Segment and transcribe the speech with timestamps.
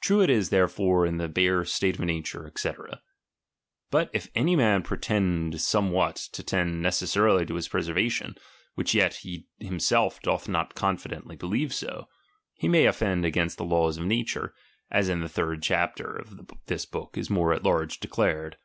[0.00, 2.70] True it is therefore in the bare slate of nature, &c.
[3.90, 8.36] But if any man pretend somewhat to tend necessarily to his preservation,
[8.76, 12.06] which yet he himself doth not confidently believe so,
[12.54, 14.54] he may offend against the laws of nature,
[14.92, 18.58] as in the third chapter of this book is more at large de clared.